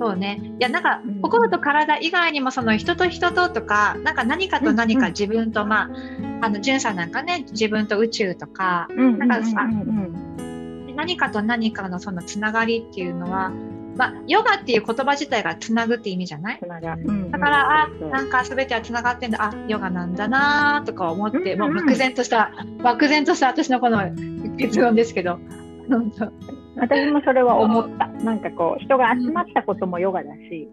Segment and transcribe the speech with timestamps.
[0.00, 0.40] そうね。
[0.58, 5.90] いや、なんかうん、心と体以外にも、その人と人ととか、なんか何かと何か自分と、ま
[6.40, 9.66] あ、あの、じゅんさんなんかね、自分と宇宙とか、うんなんかさ
[10.94, 13.52] 何かと何かのそのつながりっていうのは、
[13.96, 16.60] まあ、ヨガっていう言葉自体がつなぐって意味じゃない？
[16.60, 22.52] だから、あなんか全てはつながってんだ、あ、ヨガなんだなとか思って、もう漠然とした、
[22.82, 24.00] 漠然とした私のこの
[24.56, 25.38] 結論ですけど。
[26.76, 28.07] 私もそれは思った。
[28.24, 30.68] なんかこう、人が集まったこともヨガだし、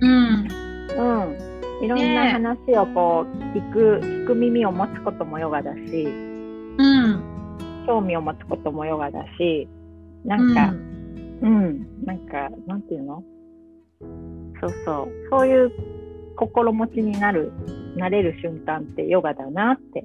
[0.00, 0.10] うん。
[0.10, 1.84] うん。
[1.84, 7.22] いろんな話をこう、聞く、聞く耳を持つこともヨガだし、うん。
[7.86, 9.68] 興味を持つこともヨガだし、
[10.24, 10.72] なんか、
[11.42, 13.22] うん、なんか、なんていうの？
[14.60, 15.08] そうそう。
[15.30, 15.72] そういう
[16.36, 17.52] 心持ちになる、
[17.96, 20.04] なれる瞬間ってヨガだなって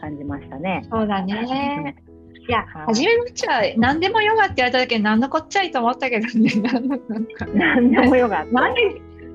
[0.00, 0.82] 感じましたね。
[0.90, 1.96] そうだね。
[2.48, 6.50] いや、はい初めのうちは何でもヨガって言われた時に何のこっちゃいと思ったけどね。
[6.62, 8.44] な んなんか、何でもヨガ。
[8.50, 8.74] 何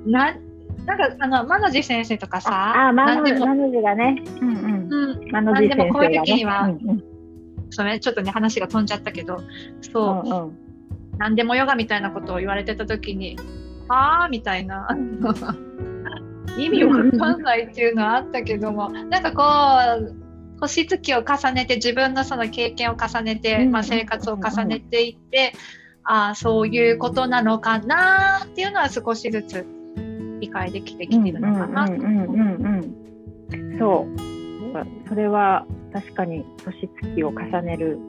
[0.05, 0.39] なん
[0.85, 4.23] なんか、あの、マノジ先生とかさ、あ、マノジがね。
[4.41, 4.93] うんうん。
[4.93, 5.77] うん、マノジ先生がね。
[5.77, 7.03] 何でもこういう時にはうんうん
[7.71, 9.41] それちょっとね、話が飛んじゃったけど、
[9.81, 10.57] そう、うんうん
[11.17, 13.37] 何でもヨガみたいなことを言われてた時に、
[13.87, 14.87] はあみたいな。
[16.57, 19.43] 意味わかんないっていうのはあったけども、なんかこ
[20.01, 20.24] う、
[20.59, 25.53] 星月を重ねて自分のその経験を重ねて、うんまあ、生活を重ねていって、
[26.03, 29.65] ああそういうことなのかなっていうのは少しずつ
[30.39, 31.87] 理解できてきてるのかな。
[33.79, 34.35] そう。
[35.07, 37.99] それは確かに年月を重ねる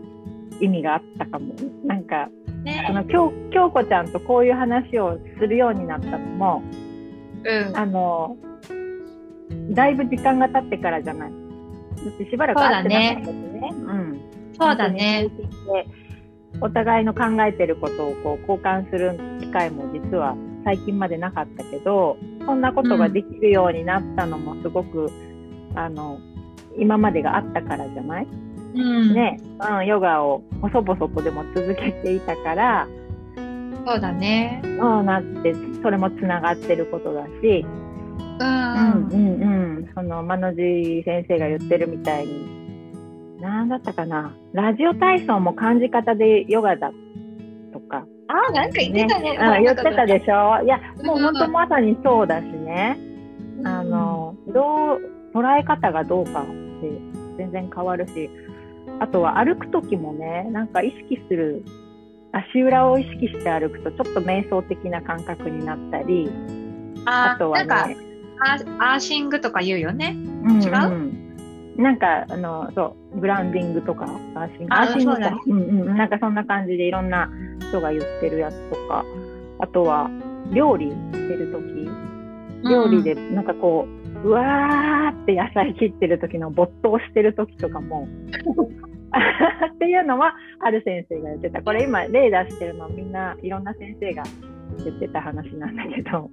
[0.60, 1.54] 意味があったかも。
[1.84, 6.62] なんかそねの京京子ちゃんとこういう話をするようになったのも
[7.46, 8.36] うん、あの
[9.70, 11.45] だいぶ時間が経ってからじゃない
[12.04, 13.70] だってしばらく会ってなかったしね。
[13.72, 14.20] うん。
[14.58, 15.28] そうだね。
[16.60, 25.10] お互いの考えてることをこう交換する機会も実は最近までなかったけどそんなことができるようになったのもすごく、
[25.74, 26.18] あの
[26.78, 28.26] 今までがあったからじゃない、
[28.74, 32.88] うん、ね、うん、ヨガを細々とでも続けていたから、
[33.86, 34.60] そうだね。
[34.64, 34.66] う
[35.02, 37.64] ん、なってそれもつながってることだし、
[38.40, 39.55] うん、うんうんうん、
[39.94, 43.38] そのマノジ先生が言ってるみたいに。
[43.40, 44.34] 何だったかな？
[44.52, 46.90] ラジオ体操も感じ方でヨガだ
[47.72, 49.38] とか、あ、なんか言ってたね。
[49.38, 50.62] うん、言ってたでしょ？
[50.64, 52.98] いやもううん本当まさにそうだしね、
[53.64, 55.00] あのどう
[55.34, 56.52] 捉え方がどうかって
[57.36, 58.30] 全然変わるし。
[58.98, 61.62] あとは歩く時もねなんか意識する
[62.32, 66.30] 足裏を意識して歩くとちょっと瞑想的な感覚になったり。
[67.04, 67.96] ああとはね
[68.40, 70.14] アーシングとか言うよね。
[70.44, 71.26] うん違ううん。
[71.76, 74.04] なんかあのそうグランディングとか
[74.34, 74.74] アーシング。
[74.74, 75.36] あアーシングそうだね。
[75.36, 75.96] かうんうん。
[75.96, 77.30] なんかそんな感じでいろんな
[77.68, 79.04] 人が言ってるやつとか。
[79.58, 80.10] あとは
[80.52, 81.90] 料理してる時。
[82.68, 83.86] 料理でなんかこ
[84.24, 88.08] う、うわーって野菜切ってる時の没頭してる時とかも。
[89.72, 91.62] っていうのはある先生が言ってた。
[91.62, 94.22] これ今例出してるのみんないろんな先生が
[94.84, 96.30] 言ってた話なんだけど、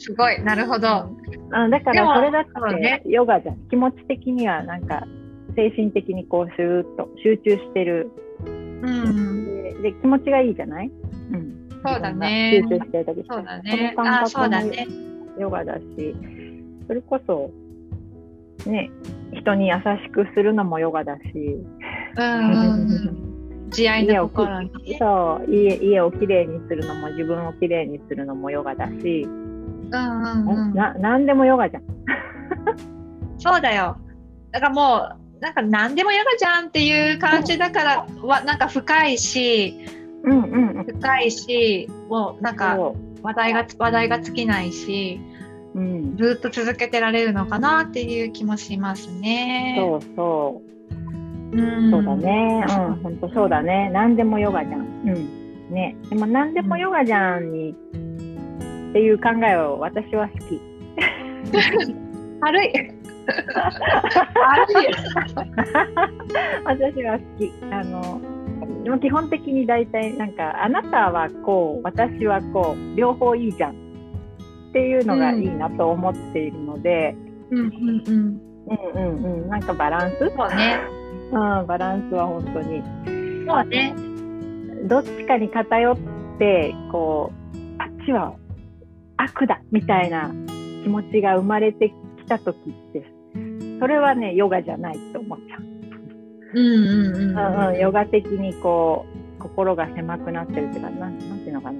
[0.00, 1.10] すごい、なるほど。
[1.52, 3.02] うん、だからそれだっそうね。
[3.04, 3.56] てヨガじゃん。
[3.68, 5.06] 気持ち的にはなんか
[5.54, 8.10] 精神的にこうシューッと集中してる。
[8.42, 9.44] うん、
[9.82, 10.90] でで気持ちがいいじゃない、
[11.32, 12.62] うん、そうだね。
[12.62, 13.94] 集中してる時そうだね。
[13.96, 14.88] その感あ、そう覚もだね。
[15.38, 15.84] ヨガだし
[16.86, 17.50] それこそ
[18.66, 18.90] ね
[19.32, 21.22] 人に優しくするのもヨガだし。
[22.16, 23.20] うん
[23.88, 24.70] 愛の心に。
[24.98, 29.28] そう家家をきれいにするのも自分をきれいにするのもヨガだし、
[29.92, 30.74] うんうんうん。
[30.74, 31.82] な何でもヨガじゃん。
[33.38, 33.96] そうだよ。
[34.52, 39.86] だからもう、なんか何でもヨガじゃんっていう感じだから、わなんか深いし、
[40.24, 45.20] うんうんうん深いし、もうなんかそ話題が話題が尽きないし、
[45.74, 49.76] う、うん、ずっと続けてられるのかなっていう気もしますね。
[49.78, 50.70] そうそう
[51.52, 52.16] うんそうだ。
[52.16, 52.64] ね。
[52.68, 53.90] うん、本当そうだね。
[53.92, 54.80] 何でもヨガじゃん。
[54.80, 55.72] うん。
[55.72, 55.96] ね。
[56.08, 57.74] でも何でもヨガじゃんに、
[58.90, 60.60] っていう考えを私は好き。
[62.40, 62.64] 軽い。
[62.64, 62.66] 軽い。
[66.64, 67.52] 私は好き。
[67.70, 68.20] あの、
[68.84, 73.70] でも基本的に大体なんか、あなたはこう、私はこう、両方いいじゃん。
[73.70, 73.74] っ
[74.72, 77.14] ていうのがいいなと思っているので、
[77.50, 78.40] うんうんうん。
[78.94, 79.48] うんうんうん。
[79.48, 80.18] なんかバランス？
[80.18, 80.80] そうね。
[81.32, 82.82] うん、バランスは本当に。
[83.46, 83.94] そうね。
[84.84, 85.96] どっちかに偏っ
[86.38, 88.32] てこうあっちは
[89.22, 90.32] 悪だみたいな
[90.82, 91.94] 気持ちが生まれてき
[92.26, 93.04] た時って
[93.78, 95.62] それはねヨガじゃないと思っちゃう、
[96.54, 97.38] うんうんうん。
[97.38, 99.06] うんうん、ヨガ的にこ
[99.38, 101.78] う心が狭くなってるっていうかなんなんていうのかな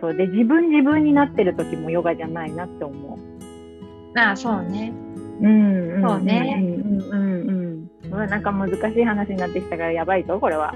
[0.00, 4.18] そうで自分自分になってる時もヨガじゃないなって思う。
[4.18, 4.92] ああそうね。
[5.40, 6.56] うん、うん、そうね。
[6.58, 8.28] うんうんうんうん。
[8.28, 10.72] なんか難しい話になってきたからやばいぞこれは。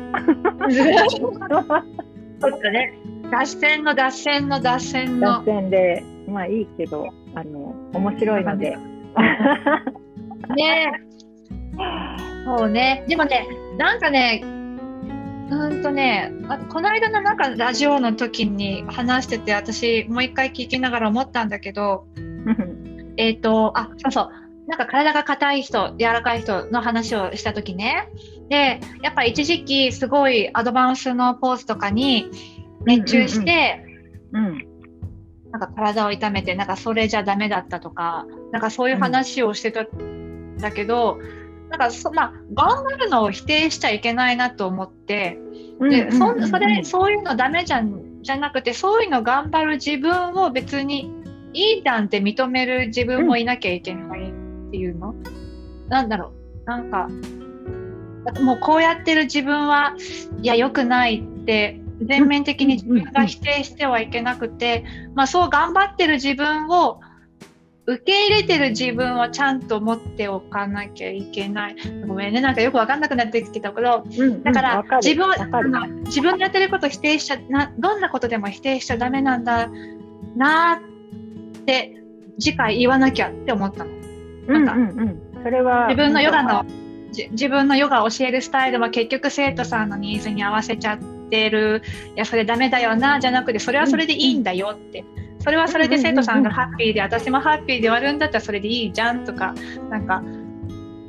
[0.71, 2.99] ちょっとね
[3.31, 5.39] 脱線の脱線の脱線の。
[5.39, 8.77] 脱線でまあいいけどあの面白いので。
[10.57, 10.93] ね
[12.45, 13.05] そうね。
[13.09, 13.47] でもね、
[13.79, 14.43] なんかね、
[15.51, 16.33] うんとね、
[16.71, 22.07] この間のなんかラジオの時に話してて、私もう一回聞きながら思ったんだけど、
[23.17, 24.31] えっと、あ、そうそう。
[24.67, 28.09] なんか体が硬い人、柔らかい人の話をした時ね。
[28.49, 32.31] で、やっぱ一時期すごいアドバンスのポーズとかに
[32.87, 33.85] 熱中して、
[34.33, 34.59] うん、うん、
[35.51, 41.19] なんか体を痛めて、なんかそれじゃダメだったとか、なんかそういう話をしてたんだけど、
[41.71, 45.39] なんかそ、まあ、頑張るのを否定しちゃいけないなと思って、
[45.81, 51.11] でそそれそういうのダメじゃんじゃなくてそういうの頑張る自分を別に
[51.53, 56.65] いいじゃんって認める自分もいなきゃいけないっていうの、うん、なんだろう。
[56.67, 57.09] なんか
[58.41, 59.95] もうこうやってる自分は
[60.41, 67.01] いや良くないって全面的に自分が否定してはいけなくて、まあ、そう頑張ってる自分を
[67.87, 71.77] 受け入れてる自分はちゃんと持っておかなきゃいけない。
[72.07, 75.29] ごめんね、なんかよくわかんなくなってきたけど、うん、だから自分
[76.07, 79.69] 自分のやってること否定しちゃな、どんなことでも否定しちゃダメなんだ
[80.35, 80.81] なっ
[81.67, 81.95] て
[82.39, 83.91] 次回言わなきゃって思ったの。
[84.47, 84.99] なんか、うんうん。
[85.01, 85.05] う
[85.41, 86.65] ん、それは自分のヨガの
[87.13, 90.99] 自分のヨガを教えるスタイルは結局生徒さんのニーズに合わせちゃっ
[91.29, 91.83] てる
[92.15, 95.05] いやそれダメだよなじゃなくてそれはそれでいいんだよって、
[95.45, 99.55] それはそれで生徒さんがハッピーで、私もハッピーで終わるんだったらそれでいいじゃんとか、
[99.91, 100.23] なんか、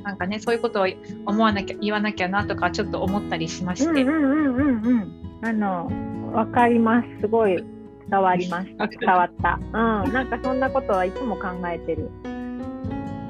[0.03, 0.87] なんかね、そういうことを
[1.25, 4.01] 思わなきゃ、言わなきゃなとか、ちょっと思ったりしまして。
[4.01, 5.11] うんうんうんうん。
[5.41, 7.07] あの、わかります。
[7.21, 7.63] すごい
[8.09, 8.67] 伝わります。
[8.99, 9.57] 伝わった。
[9.57, 10.11] うん。
[10.11, 12.09] なんかそんなことはいつも考えてる。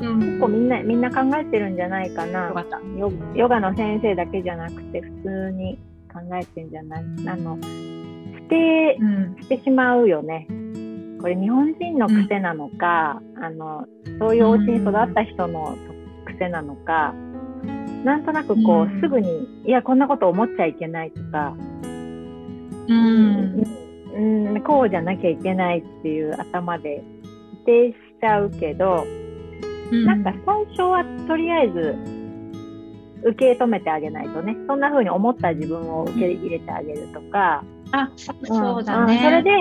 [0.02, 2.52] うん、結構みんなみんな考えてるんじゃないかな
[2.98, 5.80] ヨヨガの先生だけじゃなくて普通に
[6.16, 7.04] 考えてんじゃない？
[7.28, 7.68] あの捨
[8.48, 10.48] て、うん、してしまうよね。
[11.22, 13.86] これ日本人の癖なのか、うん、あの
[14.20, 15.76] そういうお家に育った人の
[16.26, 17.14] 癖なのか、
[17.64, 21.54] うん、なんとなくこう、うん、すぐにいやこんなこと思っちゃいけないとか、
[22.88, 23.64] うん。
[24.16, 24.20] う
[24.58, 27.04] ん、こうじゃなきゃいけないっていう頭で
[27.64, 29.06] 否定しちゃうけど、
[29.92, 31.96] なんか最初はとりあえず
[33.26, 34.56] 受け止めてあげないとね。
[34.68, 37.64] そんな風に思った自分を受け入れてあげるとか。
[37.92, 39.52] あそうだね、それで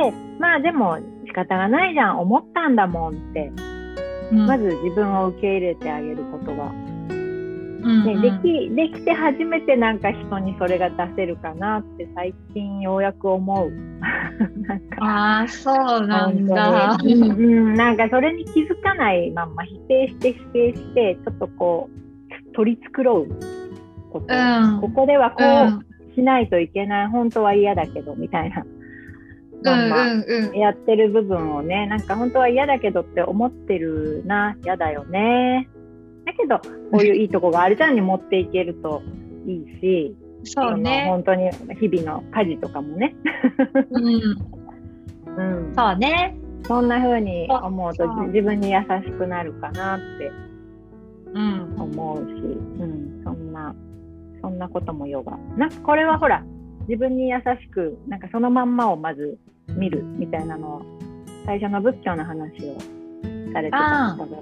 [0.40, 0.98] まあでも
[1.34, 3.52] 方がないじゃん思ったんだもんって、
[4.32, 13.70] うん、まず自分を受け入れてあげることが、うんうん、でできできて初めてなんか人にそれが出せるかなって最近ようやく思う。
[14.66, 15.04] なんか。
[15.04, 17.36] ああそうなんだ、うん、う
[17.72, 22.03] ん、なんかそれに気づかないまんま否定して否定してちょっとこう
[22.54, 23.28] 取り繕う
[24.12, 28.64] こと、うん、ここではこうしないといけない、本当は嫌だけどみたいな
[29.64, 29.96] まんま
[30.54, 35.68] やってる部分をね、なんか本当は嫌だけどって思ってるな、嫌だよね。
[36.26, 36.58] だけど、
[36.90, 39.02] こういういいとこがあるじゃんに持っていけると
[39.46, 41.06] いいし、そうね。
[41.08, 43.16] 本当に日々の家事とかもね。
[43.90, 44.14] うん。
[45.36, 46.36] うん、そうね。
[46.66, 50.30] そんな風に思うと自分に優しくなるかなって
[51.34, 53.74] 思うし、うん、そんな、
[54.40, 55.36] そんなこともヨガ。
[55.56, 55.70] なん。
[55.70, 56.44] かこれはほら、
[56.88, 59.38] 自分に優しく、なんかそのまんまをまず
[59.68, 60.82] 見るみたいなのを
[61.46, 62.78] 最初の仏教の話を
[63.52, 64.36] されてた方が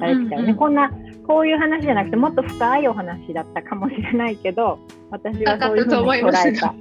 [0.00, 0.90] されてたよね、こんな
[1.26, 4.78] こういう話じゃなくてもっと深いお話だったかもしれないけど
[5.10, 6.74] 私はそういうふうに捉えた。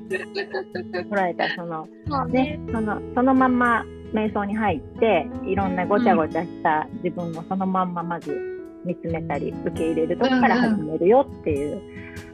[1.15, 1.87] 捉えたその、
[2.27, 8.56] ね、そのそのまんま瞑想に入っていろんなごちゃごちゃした自分をそのまんままず
[8.87, 11.81] 見つめたり受け入れるとこから始めるよっていう、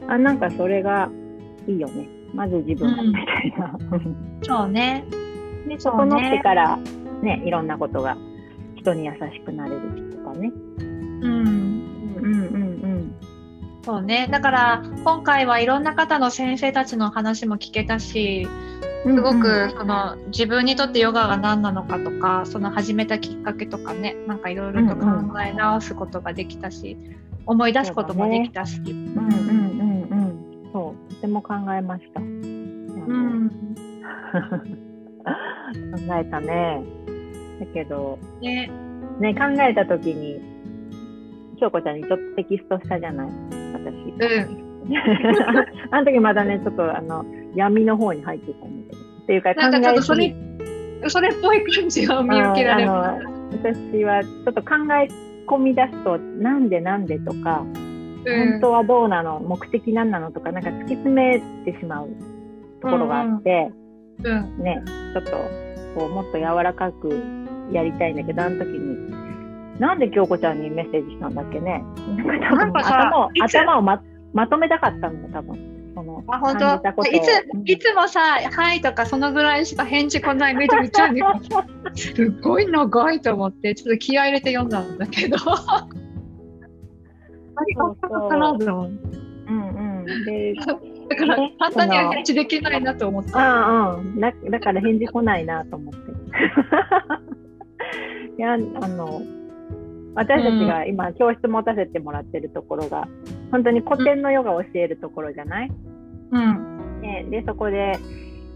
[0.00, 1.10] んうん、あなんかそれが
[1.66, 2.08] いいよね。
[2.32, 3.76] まず自分みたいな。
[3.92, 5.04] うん、そうね。
[5.66, 6.78] で整ってから
[7.22, 8.16] ねいろんなことが
[8.76, 9.80] 人に優しくなれる
[10.12, 10.52] とかね。
[10.78, 11.46] うん、
[12.16, 13.14] うんうんうん。
[13.82, 14.28] そうね。
[14.30, 18.46] だから今回はいろんな方の先生たちの話も聞けたし
[19.04, 25.06] すごくその自分にとってヨガが何なのかとかその始めたきっかけとかねなんかいろいろと考
[25.40, 28.80] え直すことができたし、うんうん、思い出すこともできたし。
[28.80, 32.20] うね、うんうんうんうんそうとても考えました。
[32.20, 33.48] うん
[35.74, 36.82] 考えたね。
[37.60, 38.70] だけど、ね、
[39.20, 40.40] ね考えた時に、
[41.60, 43.28] 京子ちゃんにちょっとテキストしたじゃない？
[43.72, 43.94] 私。
[44.18, 44.64] うん。
[45.90, 48.66] あの時まだね、ちょっとあの闇の方に入ってた。
[49.24, 50.34] っていうか考えすぎ、
[51.08, 53.26] それっぽい感じを見受けられます。
[53.52, 55.08] 私はちょっと考え
[55.46, 62.08] 込み出すと、なんでなんでとか、うん、本当はどうなの、目的何なのとか、なんか突き詰めてしまう
[62.82, 63.70] ところがあって、
[64.22, 64.82] うん、ね、
[65.14, 65.30] ちょっと
[65.98, 67.08] こうもっと柔らかく
[67.72, 69.10] やりたいんだけど、あの時に、
[69.80, 71.82] なんで京子ちゃんにメッセージしたんだっけね。
[72.40, 74.02] なんか頭を頭をま
[74.34, 75.73] まとめたかったの多分。
[75.94, 76.74] そのあ本当？
[77.06, 77.28] いつ
[77.66, 78.20] いつもさ
[78.50, 81.12] 「はい」とかそのぐらいしか返事来ないめちゃめちゃ
[81.94, 85.36] すっごい長いと思ってちょっと気合い入れて読んだんだけど。
[87.56, 88.90] ありがとうかなと思う。
[89.46, 90.04] うんうん。
[90.24, 93.30] でだから簡単には返事できないなと思って。
[93.34, 96.00] ああ、だだから返事来ないなと思って。
[98.36, 99.22] いや、あの、
[100.14, 103.08] 私たちが今教室持たせてもらってるところが、
[103.50, 105.70] 本当に古典のヨガを教えるところじゃない、
[106.30, 107.98] うん、ででそこで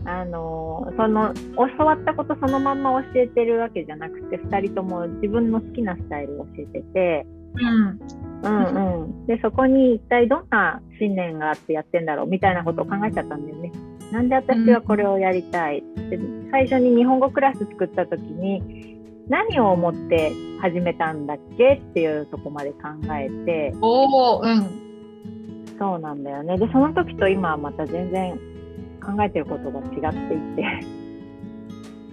[0.05, 1.35] あのその
[1.77, 7.99] 教わったことそのまんま教えてるわけじゃなくて2人とも自分の好きなスタイルを教えてて、うん、
[8.43, 9.27] うんうん。
[9.27, 13.73] でそこに一体どんな信念があってやってんだろうみたいなことを考えちゃったんだよね。
[14.12, 16.19] なんで私はこれをやりたい、で
[16.50, 18.98] 最初に日本語クラス作った時に
[19.28, 23.75] 何を思って始めたんだっけっていうとこまで考えて。
[23.80, 24.88] おうん。
[25.78, 26.56] そうなんだよね。
[26.58, 28.38] でその時と今はまた全然
[29.00, 30.87] 考えてることが違っていて。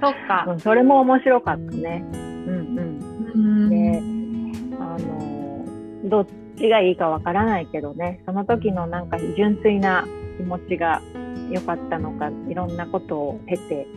[0.01, 2.05] そっか、うん、それも面白かったね。
[2.13, 2.99] うん
[3.33, 3.69] うん。
[3.69, 8.21] であのどっちがいいかわからないけどね。
[8.25, 10.05] その時のなんか純粋な
[10.37, 11.01] 気持ちが
[11.49, 13.87] 良かったのかいろんなことを経て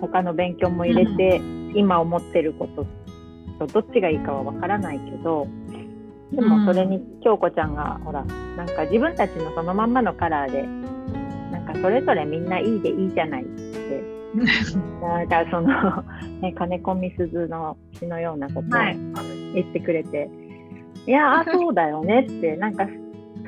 [0.00, 2.86] 他の勉強も入れて、うん今思ってること
[3.58, 5.46] とどっちがいいかはわからないけど
[6.32, 8.24] でもそれに京子ちゃんが、ほら
[8.56, 10.62] なんか自分たちのそのまんまのカラーで
[11.50, 14.20] なんかそれぞれみんないいでいいじゃないって。
[15.02, 16.04] なんかその、
[16.40, 18.80] ね、金子みすずの詩のようなことを
[19.52, 20.30] 言ってくれて、はい、
[21.08, 22.86] いやそうだよねって なんか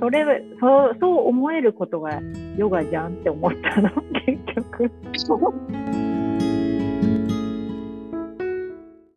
[0.00, 0.25] それ
[0.59, 2.21] そうそう思えることが
[2.57, 3.91] ヨガじゃんって思ったの
[4.26, 4.91] 結局。